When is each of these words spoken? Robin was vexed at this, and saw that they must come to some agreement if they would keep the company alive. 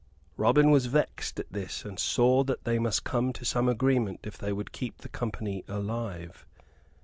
Robin 0.35 0.71
was 0.71 0.87
vexed 0.87 1.39
at 1.39 1.53
this, 1.53 1.85
and 1.85 1.99
saw 1.99 2.43
that 2.43 2.63
they 2.63 2.79
must 2.79 3.03
come 3.03 3.31
to 3.31 3.45
some 3.45 3.69
agreement 3.69 4.19
if 4.23 4.35
they 4.35 4.51
would 4.51 4.71
keep 4.71 4.97
the 4.97 5.09
company 5.09 5.63
alive. 5.67 6.43